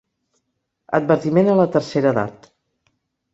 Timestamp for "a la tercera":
1.51-2.11